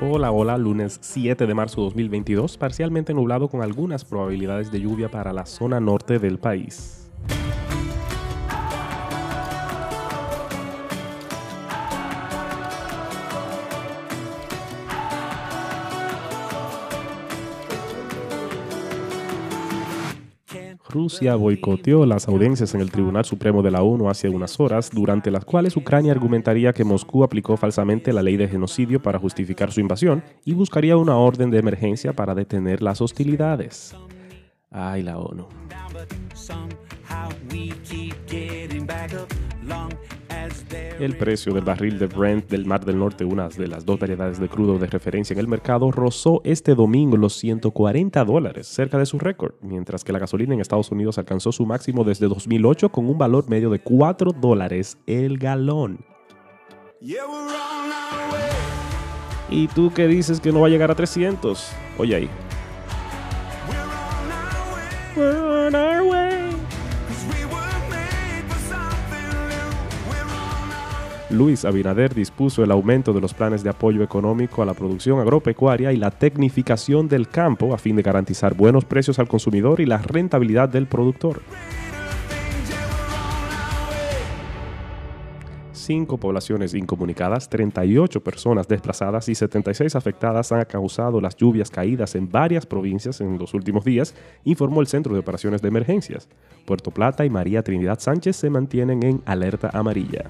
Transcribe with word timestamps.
Hola, 0.00 0.30
hola, 0.30 0.56
lunes 0.56 1.00
7 1.02 1.44
de 1.44 1.54
marzo 1.54 1.80
2022, 1.80 2.56
parcialmente 2.56 3.12
nublado 3.12 3.48
con 3.48 3.62
algunas 3.62 4.04
probabilidades 4.04 4.70
de 4.70 4.80
lluvia 4.80 5.10
para 5.10 5.32
la 5.32 5.44
zona 5.44 5.80
norte 5.80 6.20
del 6.20 6.38
país. 6.38 7.07
Rusia 20.88 21.34
boicoteó 21.34 22.06
las 22.06 22.28
audiencias 22.28 22.74
en 22.74 22.80
el 22.80 22.90
Tribunal 22.90 23.24
Supremo 23.24 23.62
de 23.62 23.70
la 23.70 23.82
ONU 23.82 24.08
hace 24.08 24.28
unas 24.28 24.58
horas, 24.58 24.90
durante 24.90 25.30
las 25.30 25.44
cuales 25.44 25.76
Ucrania 25.76 26.12
argumentaría 26.12 26.72
que 26.72 26.84
Moscú 26.84 27.24
aplicó 27.24 27.56
falsamente 27.56 28.12
la 28.12 28.22
ley 28.22 28.36
de 28.36 28.48
genocidio 28.48 29.02
para 29.02 29.18
justificar 29.18 29.70
su 29.70 29.80
invasión 29.80 30.22
y 30.44 30.54
buscaría 30.54 30.96
una 30.96 31.16
orden 31.16 31.50
de 31.50 31.58
emergencia 31.58 32.14
para 32.14 32.34
detener 32.34 32.82
las 32.82 33.00
hostilidades. 33.00 33.94
Ay, 34.70 35.02
la 35.02 35.18
ONU. 35.18 35.46
El 40.98 41.16
precio 41.16 41.52
del 41.54 41.64
barril 41.64 41.98
de 41.98 42.06
Brent 42.06 42.50
del 42.50 42.66
Mar 42.66 42.84
del 42.84 42.98
Norte, 42.98 43.24
una 43.24 43.48
de 43.48 43.68
las 43.68 43.84
dos 43.84 43.98
variedades 43.98 44.40
de 44.40 44.48
crudo 44.48 44.78
de 44.78 44.86
referencia 44.86 45.32
en 45.32 45.38
el 45.38 45.48
mercado, 45.48 45.90
rozó 45.90 46.40
este 46.44 46.74
domingo 46.74 47.16
los 47.16 47.34
140 47.34 48.24
dólares, 48.24 48.66
cerca 48.66 48.98
de 48.98 49.06
su 49.06 49.18
récord, 49.18 49.54
mientras 49.62 50.04
que 50.04 50.12
la 50.12 50.18
gasolina 50.18 50.54
en 50.54 50.60
Estados 50.60 50.90
Unidos 50.90 51.18
alcanzó 51.18 51.52
su 51.52 51.64
máximo 51.66 52.04
desde 52.04 52.26
2008 52.26 52.90
con 52.90 53.08
un 53.08 53.16
valor 53.16 53.48
medio 53.48 53.70
de 53.70 53.78
4 53.78 54.32
dólares 54.32 54.98
el 55.06 55.38
galón. 55.38 56.04
¿Y 59.50 59.68
tú 59.68 59.92
qué 59.94 60.06
dices 60.06 60.40
que 60.40 60.52
no 60.52 60.60
va 60.60 60.66
a 60.66 60.70
llegar 60.70 60.90
a 60.90 60.94
300? 60.94 61.70
Oye 61.98 62.16
ahí. 62.16 62.30
Luis 71.30 71.66
Abinader 71.66 72.14
dispuso 72.14 72.64
el 72.64 72.70
aumento 72.70 73.12
de 73.12 73.20
los 73.20 73.34
planes 73.34 73.62
de 73.62 73.68
apoyo 73.68 74.02
económico 74.02 74.62
a 74.62 74.64
la 74.64 74.72
producción 74.72 75.20
agropecuaria 75.20 75.92
y 75.92 75.98
la 75.98 76.10
tecnificación 76.10 77.06
del 77.06 77.28
campo 77.28 77.74
a 77.74 77.78
fin 77.78 77.96
de 77.96 78.02
garantizar 78.02 78.54
buenos 78.54 78.86
precios 78.86 79.18
al 79.18 79.28
consumidor 79.28 79.80
y 79.80 79.86
la 79.86 79.98
rentabilidad 79.98 80.70
del 80.70 80.86
productor. 80.86 81.42
Cinco 85.72 86.18
poblaciones 86.18 86.74
incomunicadas, 86.74 87.48
38 87.48 88.22
personas 88.22 88.66
desplazadas 88.66 89.28
y 89.28 89.34
76 89.34 89.96
afectadas 89.96 90.50
han 90.52 90.64
causado 90.64 91.20
las 91.20 91.36
lluvias 91.36 91.70
caídas 91.70 92.14
en 92.14 92.30
varias 92.30 92.66
provincias 92.66 93.20
en 93.20 93.38
los 93.38 93.54
últimos 93.54 93.84
días, 93.84 94.14
informó 94.44 94.80
el 94.80 94.86
Centro 94.86 95.14
de 95.14 95.20
Operaciones 95.20 95.62
de 95.62 95.68
Emergencias. 95.68 96.28
Puerto 96.66 96.90
Plata 96.90 97.24
y 97.24 97.30
María 97.30 97.62
Trinidad 97.62 98.00
Sánchez 98.00 98.36
se 98.36 98.50
mantienen 98.50 99.02
en 99.02 99.22
alerta 99.24 99.70
amarilla. 99.72 100.24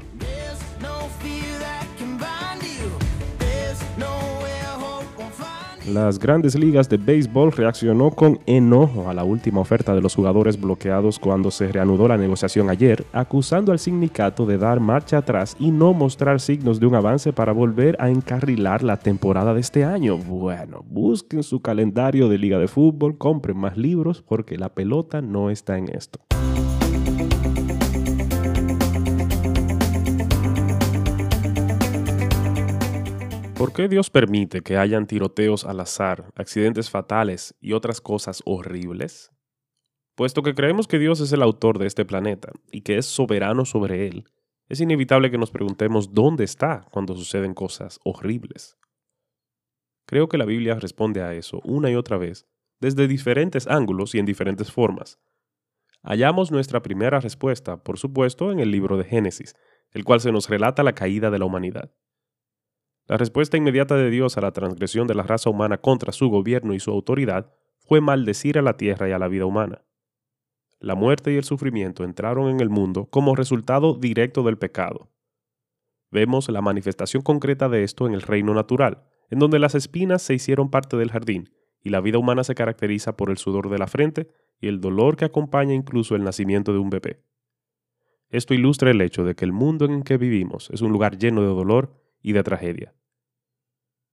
Las 5.92 6.18
grandes 6.18 6.54
ligas 6.54 6.88
de 6.90 6.98
béisbol 6.98 7.52
reaccionó 7.52 8.10
con 8.10 8.38
enojo 8.44 9.08
a 9.08 9.14
la 9.14 9.24
última 9.24 9.60
oferta 9.60 9.94
de 9.94 10.02
los 10.02 10.14
jugadores 10.14 10.60
bloqueados 10.60 11.18
cuando 11.18 11.50
se 11.50 11.68
reanudó 11.68 12.08
la 12.08 12.18
negociación 12.18 12.68
ayer, 12.68 13.06
acusando 13.12 13.72
al 13.72 13.78
sindicato 13.78 14.44
de 14.44 14.58
dar 14.58 14.80
marcha 14.80 15.18
atrás 15.18 15.56
y 15.58 15.70
no 15.70 15.94
mostrar 15.94 16.40
signos 16.40 16.78
de 16.78 16.86
un 16.86 16.94
avance 16.94 17.32
para 17.32 17.52
volver 17.52 17.96
a 18.00 18.10
encarrilar 18.10 18.82
la 18.82 18.98
temporada 18.98 19.54
de 19.54 19.60
este 19.60 19.84
año. 19.84 20.18
Bueno, 20.18 20.84
busquen 20.86 21.42
su 21.42 21.62
calendario 21.62 22.28
de 22.28 22.36
liga 22.36 22.58
de 22.58 22.68
fútbol, 22.68 23.16
compren 23.16 23.56
más 23.56 23.78
libros 23.78 24.20
porque 24.20 24.58
la 24.58 24.68
pelota 24.68 25.22
no 25.22 25.48
está 25.48 25.78
en 25.78 25.88
esto. 25.88 26.20
¿Por 33.58 33.72
qué 33.72 33.88
Dios 33.88 34.08
permite 34.08 34.60
que 34.60 34.76
hayan 34.76 35.08
tiroteos 35.08 35.64
al 35.64 35.80
azar, 35.80 36.32
accidentes 36.36 36.90
fatales 36.90 37.56
y 37.60 37.72
otras 37.72 38.00
cosas 38.00 38.40
horribles? 38.44 39.32
Puesto 40.14 40.44
que 40.44 40.54
creemos 40.54 40.86
que 40.86 41.00
Dios 41.00 41.18
es 41.18 41.32
el 41.32 41.42
autor 41.42 41.80
de 41.80 41.88
este 41.88 42.04
planeta 42.04 42.52
y 42.70 42.82
que 42.82 42.98
es 42.98 43.06
soberano 43.06 43.64
sobre 43.64 44.06
él, 44.06 44.26
es 44.68 44.80
inevitable 44.80 45.32
que 45.32 45.38
nos 45.38 45.50
preguntemos 45.50 46.14
dónde 46.14 46.44
está 46.44 46.86
cuando 46.92 47.16
suceden 47.16 47.52
cosas 47.52 47.98
horribles. 48.04 48.76
Creo 50.06 50.28
que 50.28 50.38
la 50.38 50.44
Biblia 50.44 50.76
responde 50.76 51.22
a 51.22 51.34
eso 51.34 51.60
una 51.64 51.90
y 51.90 51.96
otra 51.96 52.16
vez, 52.16 52.46
desde 52.78 53.08
diferentes 53.08 53.66
ángulos 53.66 54.14
y 54.14 54.20
en 54.20 54.26
diferentes 54.26 54.70
formas. 54.70 55.18
Hallamos 56.04 56.52
nuestra 56.52 56.80
primera 56.80 57.18
respuesta, 57.18 57.82
por 57.82 57.98
supuesto, 57.98 58.52
en 58.52 58.60
el 58.60 58.70
libro 58.70 58.96
de 58.98 59.04
Génesis, 59.04 59.56
el 59.90 60.04
cual 60.04 60.20
se 60.20 60.30
nos 60.30 60.48
relata 60.48 60.84
la 60.84 60.94
caída 60.94 61.30
de 61.30 61.40
la 61.40 61.44
humanidad. 61.44 61.92
La 63.08 63.16
respuesta 63.16 63.56
inmediata 63.56 63.96
de 63.96 64.10
Dios 64.10 64.36
a 64.36 64.42
la 64.42 64.52
transgresión 64.52 65.06
de 65.06 65.14
la 65.14 65.22
raza 65.22 65.48
humana 65.48 65.78
contra 65.78 66.12
su 66.12 66.28
gobierno 66.28 66.74
y 66.74 66.80
su 66.80 66.90
autoridad 66.90 67.50
fue 67.78 68.02
maldecir 68.02 68.58
a 68.58 68.62
la 68.62 68.76
tierra 68.76 69.08
y 69.08 69.12
a 69.12 69.18
la 69.18 69.28
vida 69.28 69.46
humana. 69.46 69.82
La 70.78 70.94
muerte 70.94 71.32
y 71.32 71.36
el 71.36 71.44
sufrimiento 71.44 72.04
entraron 72.04 72.50
en 72.50 72.60
el 72.60 72.68
mundo 72.68 73.06
como 73.06 73.34
resultado 73.34 73.94
directo 73.94 74.42
del 74.42 74.58
pecado. 74.58 75.10
Vemos 76.10 76.50
la 76.50 76.60
manifestación 76.60 77.22
concreta 77.22 77.70
de 77.70 77.82
esto 77.82 78.06
en 78.06 78.12
el 78.12 78.20
reino 78.20 78.52
natural, 78.52 79.04
en 79.30 79.38
donde 79.38 79.58
las 79.58 79.74
espinas 79.74 80.20
se 80.20 80.34
hicieron 80.34 80.70
parte 80.70 80.98
del 80.98 81.10
jardín 81.10 81.50
y 81.82 81.88
la 81.88 82.02
vida 82.02 82.18
humana 82.18 82.44
se 82.44 82.54
caracteriza 82.54 83.16
por 83.16 83.30
el 83.30 83.38
sudor 83.38 83.70
de 83.70 83.78
la 83.78 83.86
frente 83.86 84.28
y 84.60 84.68
el 84.68 84.82
dolor 84.82 85.16
que 85.16 85.24
acompaña 85.24 85.72
incluso 85.72 86.14
el 86.14 86.24
nacimiento 86.24 86.74
de 86.74 86.78
un 86.78 86.90
bebé. 86.90 87.22
Esto 88.28 88.52
ilustra 88.52 88.90
el 88.90 89.00
hecho 89.00 89.24
de 89.24 89.34
que 89.34 89.46
el 89.46 89.52
mundo 89.52 89.86
en 89.86 90.02
que 90.02 90.18
vivimos 90.18 90.68
es 90.70 90.82
un 90.82 90.92
lugar 90.92 91.16
lleno 91.16 91.40
de 91.40 91.48
dolor 91.48 92.07
y 92.22 92.32
de 92.32 92.42
tragedia. 92.42 92.94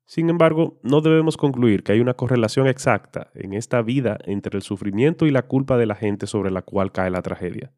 Sin 0.05 0.29
embargo, 0.29 0.79
no 0.83 1.01
debemos 1.01 1.35
concluir 1.35 1.83
que 1.83 1.91
hay 1.91 1.99
una 1.99 2.13
correlación 2.13 2.67
exacta 2.67 3.31
en 3.33 3.53
esta 3.53 3.81
vida 3.81 4.19
entre 4.25 4.55
el 4.57 4.61
sufrimiento 4.61 5.25
y 5.25 5.31
la 5.31 5.47
culpa 5.47 5.77
de 5.77 5.87
la 5.87 5.95
gente 5.95 6.27
sobre 6.27 6.51
la 6.51 6.61
cual 6.61 6.91
cae 6.91 7.09
la 7.09 7.23
tragedia. 7.23 7.73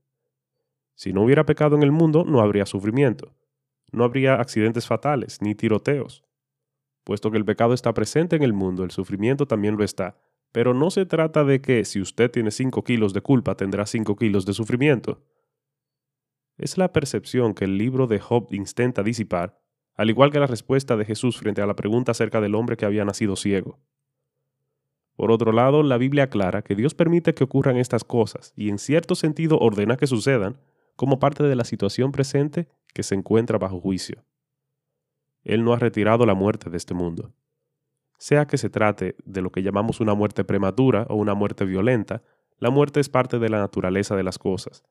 Si 0.93 1.13
no 1.13 1.23
hubiera 1.23 1.45
pecado 1.45 1.75
en 1.77 1.83
el 1.83 1.91
mundo, 1.91 2.25
no 2.25 2.41
habría 2.41 2.65
sufrimiento, 2.65 3.33
no 3.91 4.03
habría 4.03 4.35
accidentes 4.35 4.87
fatales 4.87 5.41
ni 5.41 5.55
tiroteos. 5.55 6.25
Puesto 7.05 7.31
que 7.31 7.37
el 7.37 7.45
pecado 7.45 7.73
está 7.73 7.93
presente 7.93 8.35
en 8.35 8.43
el 8.43 8.51
mundo, 8.51 8.83
el 8.83 8.91
sufrimiento 8.91 9.45
también 9.45 9.77
lo 9.77 9.85
está, 9.85 10.17
pero 10.51 10.73
no 10.73 10.89
se 10.91 11.05
trata 11.05 11.45
de 11.45 11.61
que 11.61 11.85
si 11.85 12.01
usted 12.01 12.29
tiene 12.29 12.51
5 12.51 12.83
kilos 12.83 13.13
de 13.13 13.21
culpa 13.21 13.55
tendrá 13.55 13.85
5 13.85 14.17
kilos 14.17 14.45
de 14.45 14.53
sufrimiento. 14.53 15.23
Es 16.57 16.77
la 16.77 16.91
percepción 16.91 17.53
que 17.53 17.65
el 17.65 17.77
libro 17.77 18.07
de 18.07 18.19
Job 18.19 18.47
intenta 18.51 19.03
disipar 19.03 19.61
al 19.97 20.11
igual 20.11 20.31
que 20.31 20.39
la 20.39 20.47
respuesta 20.47 20.95
de 20.95 21.05
Jesús 21.05 21.37
frente 21.37 21.61
a 21.61 21.65
la 21.65 21.75
pregunta 21.75 22.11
acerca 22.11 22.39
del 22.39 22.55
hombre 22.55 22.77
que 22.77 22.85
había 22.85 23.03
nacido 23.03 23.35
ciego. 23.35 23.79
Por 25.15 25.31
otro 25.31 25.51
lado, 25.51 25.81
la 25.81 25.97
Biblia 25.97 26.25
aclara 26.25 26.61
que 26.61 26.75
Dios 26.75 26.93
permite 26.93 27.33
que 27.33 27.43
ocurran 27.43 27.77
estas 27.77 28.03
cosas 28.03 28.53
y 28.55 28.69
en 28.69 28.77
cierto 28.77 29.15
sentido 29.15 29.57
ordena 29.57 29.97
que 29.97 30.05
sucedan 30.05 30.57
como 30.95 31.19
parte 31.19 31.43
de 31.43 31.55
la 31.55 31.63
situación 31.63 32.11
presente 32.11 32.67
que 32.93 33.01
se 33.01 33.15
encuentra 33.15 33.57
bajo 33.57 33.81
juicio. 33.81 34.23
Él 35.43 35.63
no 35.63 35.73
ha 35.73 35.79
retirado 35.79 36.25
la 36.27 36.35
muerte 36.35 36.69
de 36.69 36.77
este 36.77 36.93
mundo. 36.93 37.33
Sea 38.19 38.45
que 38.45 38.57
se 38.57 38.69
trate 38.69 39.15
de 39.25 39.41
lo 39.41 39.51
que 39.51 39.63
llamamos 39.63 39.99
una 39.99 40.13
muerte 40.13 40.43
prematura 40.43 41.07
o 41.09 41.15
una 41.15 41.33
muerte 41.33 41.65
violenta, 41.65 42.21
la 42.59 42.69
muerte 42.69 42.99
es 42.99 43.09
parte 43.09 43.39
de 43.39 43.49
la 43.49 43.59
naturaleza 43.59 44.15
de 44.15 44.23
las 44.23 44.37
cosas 44.37 44.83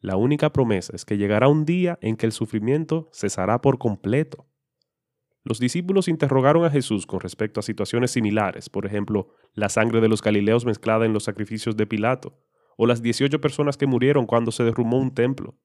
la 0.00 0.16
única 0.16 0.52
promesa 0.52 0.94
es 0.94 1.04
que 1.04 1.16
llegará 1.16 1.48
un 1.48 1.64
día 1.64 1.98
en 2.02 2.16
que 2.16 2.26
el 2.26 2.32
sufrimiento 2.32 3.08
cesará 3.12 3.60
por 3.60 3.78
completo. 3.78 4.46
Los 5.42 5.58
discípulos 5.58 6.08
interrogaron 6.08 6.64
a 6.64 6.70
Jesús 6.70 7.06
con 7.06 7.20
respecto 7.20 7.60
a 7.60 7.62
situaciones 7.62 8.10
similares, 8.10 8.68
por 8.68 8.84
ejemplo, 8.84 9.28
la 9.54 9.68
sangre 9.68 10.00
de 10.00 10.08
los 10.08 10.22
Galileos 10.22 10.66
mezclada 10.66 11.06
en 11.06 11.12
los 11.12 11.24
sacrificios 11.24 11.76
de 11.76 11.86
Pilato, 11.86 12.38
o 12.76 12.86
las 12.86 13.00
18 13.00 13.40
personas 13.40 13.76
que 13.76 13.86
murieron 13.86 14.26
cuando 14.26 14.50
se 14.50 14.64
derrumbó 14.64 14.98
un 14.98 15.14
templo. 15.14 15.56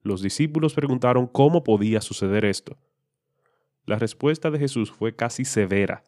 Los 0.00 0.22
discípulos 0.22 0.74
preguntaron 0.74 1.26
cómo 1.26 1.64
podía 1.64 2.00
suceder 2.00 2.44
esto. 2.44 2.78
La 3.84 3.98
respuesta 3.98 4.50
de 4.50 4.58
Jesús 4.58 4.90
fue 4.90 5.14
casi 5.14 5.44
severa. 5.44 6.04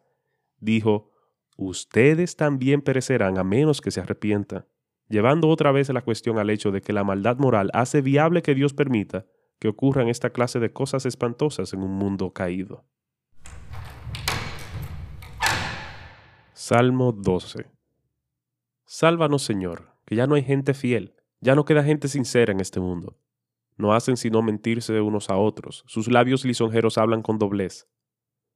Dijo, 0.59 1.11
Ustedes 1.57 2.35
también 2.35 2.81
perecerán 2.81 3.37
a 3.37 3.43
menos 3.43 3.81
que 3.81 3.91
se 3.91 3.99
arrepientan 3.99 4.65
llevando 5.09 5.49
otra 5.49 5.71
vez 5.71 5.89
la 5.89 6.01
cuestión 6.01 6.37
al 6.37 6.49
hecho 6.49 6.71
de 6.71 6.81
que 6.81 6.93
la 6.93 7.03
maldad 7.03 7.37
moral 7.37 7.69
hace 7.73 8.01
viable 8.01 8.41
que 8.41 8.55
Dios 8.55 8.73
permita 8.73 9.25
que 9.59 9.67
ocurran 9.67 10.07
esta 10.07 10.29
clase 10.29 10.59
de 10.59 10.71
cosas 10.71 11.05
espantosas 11.05 11.73
en 11.73 11.81
un 11.81 11.91
mundo 11.91 12.31
caído. 12.31 12.85
Salmo 16.53 17.11
12 17.11 17.65
Sálvanos, 18.85 19.43
Señor, 19.43 19.93
que 20.05 20.15
ya 20.15 20.27
no 20.27 20.35
hay 20.35 20.43
gente 20.43 20.73
fiel, 20.73 21.15
ya 21.39 21.55
no 21.55 21.65
queda 21.65 21.83
gente 21.83 22.07
sincera 22.07 22.51
en 22.51 22.59
este 22.59 22.79
mundo. 22.79 23.17
No 23.75 23.93
hacen 23.93 24.17
sino 24.17 24.41
mentirse 24.41 24.99
unos 25.01 25.29
a 25.29 25.37
otros, 25.37 25.83
sus 25.87 26.07
labios 26.07 26.45
lisonjeros 26.45 26.97
hablan 26.97 27.21
con 27.21 27.37
doblez. 27.37 27.87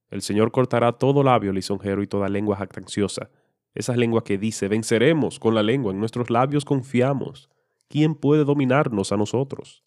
El 0.10 0.22
Señor 0.22 0.52
cortará 0.52 0.94
todo 0.94 1.24
labio 1.24 1.54
lisonjero 1.54 2.02
y 2.02 2.08
toda 2.08 2.28
lengua 2.28 2.58
jactanciosa. 2.58 3.30
Esa 3.74 3.96
lengua 3.96 4.24
que 4.24 4.38
dice, 4.38 4.68
venceremos 4.68 5.40
con 5.40 5.56
la 5.56 5.64
lengua, 5.64 5.92
en 5.92 6.00
nuestros 6.00 6.30
labios 6.30 6.66
confiamos. 6.66 7.50
¿Quién 7.88 8.16
puede 8.16 8.44
dominarnos 8.44 9.12
a 9.12 9.18
nosotros? 9.18 9.84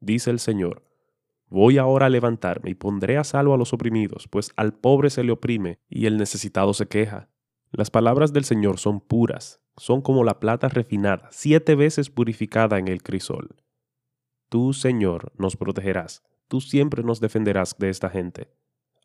Dice 0.00 0.30
el 0.30 0.38
Señor, 0.38 0.82
voy 1.48 1.78
ahora 1.78 2.06
a 2.06 2.10
levantarme 2.10 2.70
y 2.70 2.74
pondré 2.74 3.18
a 3.18 3.24
salvo 3.24 3.54
a 3.54 3.58
los 3.58 3.72
oprimidos, 3.72 4.28
pues 4.28 4.52
al 4.56 4.74
pobre 4.74 5.10
se 5.10 5.24
le 5.24 5.32
oprime 5.32 5.78
y 5.88 6.06
el 6.06 6.16
necesitado 6.16 6.72
se 6.72 6.86
queja. 6.86 7.28
Las 7.70 7.90
palabras 7.90 8.32
del 8.32 8.44
Señor 8.44 8.78
son 8.78 9.00
puras, 9.00 9.60
son 9.76 10.00
como 10.00 10.24
la 10.24 10.40
plata 10.40 10.68
refinada, 10.68 11.28
siete 11.30 11.74
veces 11.74 12.08
purificada 12.10 12.78
en 12.78 12.88
el 12.88 13.02
crisol. 13.02 13.56
Tú, 14.48 14.72
Señor, 14.72 15.32
nos 15.36 15.56
protegerás, 15.56 16.22
tú 16.48 16.62
siempre 16.62 17.02
nos 17.02 17.20
defenderás 17.20 17.76
de 17.78 17.90
esta 17.90 18.08
gente 18.08 18.48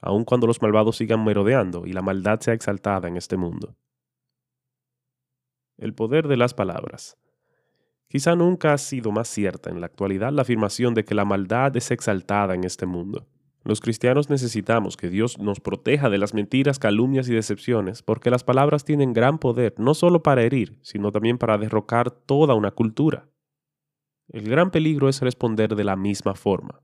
aun 0.04 0.26
cuando 0.26 0.48
los 0.48 0.62
malvados 0.62 0.98
sigan 0.98 1.24
merodeando 1.24 1.86
y 1.86 1.94
la 1.94 2.02
maldad 2.02 2.42
sea 2.42 2.54
exaltada 2.54 3.08
en 3.08 3.16
este 3.16 3.38
mundo. 3.38 3.78
El 5.78 5.94
poder 5.94 6.28
de 6.28 6.38
las 6.38 6.54
palabras. 6.54 7.18
Quizá 8.10 8.36
nunca 8.36 8.74
ha 8.74 8.78
sido 8.78 9.12
más 9.12 9.30
cierta 9.30 9.70
en 9.70 9.80
la 9.80 9.88
actualidad 9.88 10.34
la 10.34 10.44
afirmación 10.44 10.94
de 10.94 11.06
que 11.06 11.16
la 11.16 11.26
maldad 11.26 11.76
es 11.78 11.90
exaltada 11.90 12.54
en 12.54 12.66
este 12.66 12.86
mundo. 12.86 13.28
Los 13.64 13.80
cristianos 13.80 14.30
necesitamos 14.30 14.98
que 14.98 15.10
Dios 15.10 15.40
nos 15.40 15.62
proteja 15.62 16.10
de 16.10 16.18
las 16.18 16.34
mentiras, 16.34 16.80
calumnias 16.80 17.30
y 17.30 17.34
decepciones, 17.34 18.04
porque 18.04 18.30
las 18.30 18.44
palabras 18.44 18.84
tienen 18.84 19.14
gran 19.14 19.40
poder 19.40 19.74
no 19.78 19.94
solo 19.94 20.22
para 20.22 20.44
herir, 20.44 20.78
sino 20.82 21.14
también 21.14 21.38
para 21.38 21.58
derrocar 21.58 22.12
toda 22.12 22.56
una 22.56 22.72
cultura. 22.72 23.30
El 24.28 24.50
gran 24.50 24.70
peligro 24.70 25.08
es 25.08 25.22
responder 25.22 25.76
de 25.76 25.86
la 25.86 25.96
misma 25.96 26.36
forma. 26.36 26.83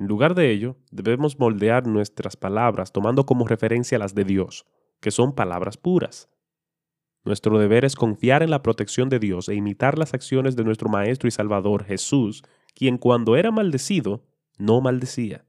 En 0.00 0.06
lugar 0.06 0.34
de 0.34 0.50
ello, 0.50 0.78
debemos 0.90 1.38
moldear 1.38 1.86
nuestras 1.86 2.34
palabras 2.34 2.90
tomando 2.90 3.26
como 3.26 3.46
referencia 3.46 3.98
las 3.98 4.14
de 4.14 4.24
Dios, 4.24 4.64
que 4.98 5.10
son 5.10 5.34
palabras 5.34 5.76
puras. 5.76 6.30
Nuestro 7.22 7.58
deber 7.58 7.84
es 7.84 7.96
confiar 7.96 8.42
en 8.42 8.48
la 8.48 8.62
protección 8.62 9.10
de 9.10 9.18
Dios 9.18 9.50
e 9.50 9.54
imitar 9.56 9.98
las 9.98 10.14
acciones 10.14 10.56
de 10.56 10.64
nuestro 10.64 10.88
Maestro 10.88 11.28
y 11.28 11.30
Salvador 11.30 11.84
Jesús, 11.84 12.42
quien 12.74 12.96
cuando 12.96 13.36
era 13.36 13.50
maldecido, 13.50 14.24
no 14.56 14.80
maldecía. 14.80 15.44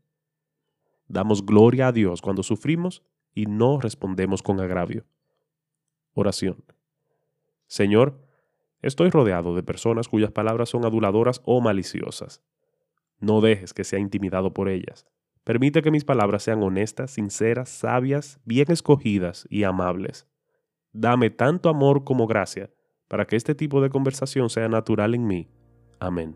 Damos 1.07 1.45
gloria 1.45 1.87
a 1.87 1.91
Dios 1.93 2.21
cuando 2.21 2.43
sufrimos 2.43 3.03
y 3.33 3.45
no 3.45 3.79
respondemos 3.79 4.43
con 4.43 4.59
agravio. 4.59 5.05
Oración. 6.13 6.61
Señor, 7.67 8.19
estoy 8.81 9.11
rodeado 9.11 9.55
de 9.55 9.63
personas 9.63 10.09
cuyas 10.09 10.31
palabras 10.31 10.67
son 10.67 10.83
aduladoras 10.83 11.41
o 11.45 11.61
maliciosas. 11.61 12.41
No 13.21 13.39
dejes 13.39 13.73
que 13.73 13.83
sea 13.83 13.99
intimidado 13.99 14.53
por 14.53 14.67
ellas. 14.67 15.05
Permite 15.43 15.81
que 15.81 15.91
mis 15.91 16.03
palabras 16.03 16.43
sean 16.43 16.61
honestas, 16.61 17.11
sinceras, 17.11 17.69
sabias, 17.69 18.39
bien 18.45 18.69
escogidas 18.69 19.47
y 19.49 19.63
amables. 19.63 20.27
Dame 20.91 21.29
tanto 21.29 21.69
amor 21.69 22.03
como 22.03 22.27
gracia 22.27 22.69
para 23.07 23.25
que 23.25 23.35
este 23.35 23.55
tipo 23.55 23.81
de 23.81 23.89
conversación 23.89 24.49
sea 24.49 24.67
natural 24.67 25.15
en 25.15 25.25
mí. 25.25 25.49
Amén. 25.99 26.35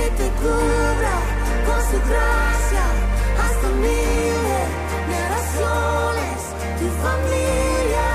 que 0.00 0.10
te 0.20 0.28
cubra 0.40 1.16
con 1.66 1.80
su 1.90 1.98
gracia. 2.08 2.84
Hasta 3.44 3.68
mil 3.84 4.40
generaciones, 4.92 6.38
tu 6.78 6.86
familia 7.04 8.08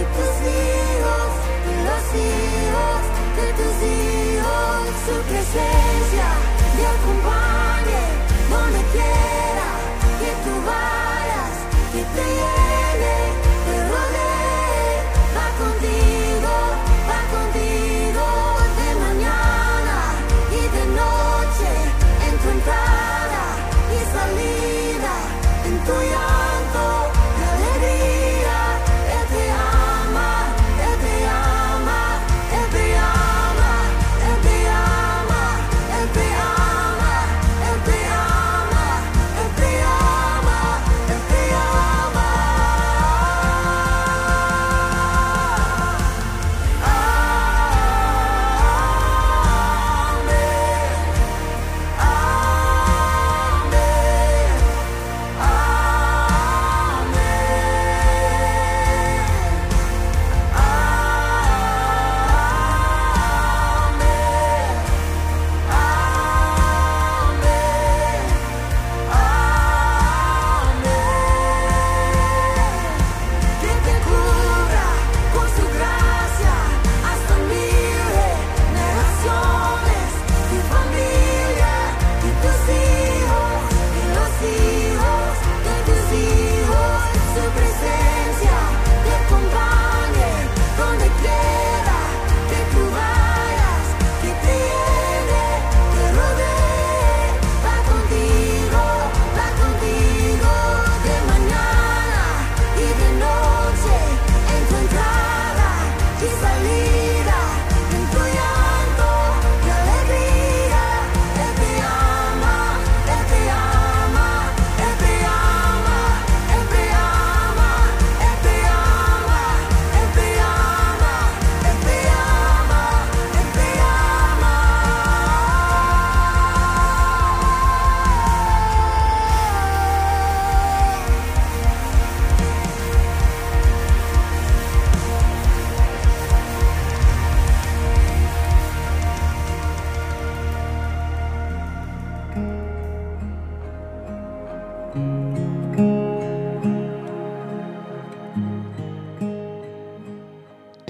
y 0.00 0.02
tus 0.16 0.34
hijos 0.58 1.30
y 1.68 1.74
los 1.88 2.04
hijos 2.26 3.00
de 3.38 3.46
tus 3.58 3.76
hijos, 3.96 4.80
su 5.06 5.14
presencia 5.28 5.89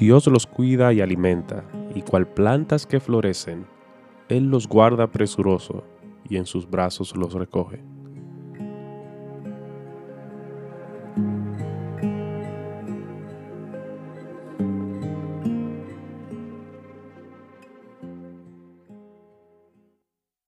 Dios 0.00 0.26
los 0.28 0.46
cuida 0.46 0.94
y 0.94 1.02
alimenta, 1.02 1.62
y 1.94 2.00
cual 2.00 2.26
plantas 2.26 2.86
que 2.86 3.00
florecen, 3.00 3.66
Él 4.30 4.44
los 4.44 4.66
guarda 4.66 5.08
presuroso, 5.08 5.84
y 6.26 6.38
en 6.38 6.46
sus 6.46 6.70
brazos 6.70 7.14
los 7.14 7.34
recoge. 7.34 7.82